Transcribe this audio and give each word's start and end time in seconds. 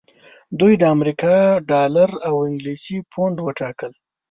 دوی 0.59 0.73
د 0.77 0.83
امریکا 0.95 1.35
ډالر 1.69 2.09
او 2.27 2.33
انګلیسي 2.47 2.97
پونډ 3.11 3.35
وټاکل. 3.41 3.91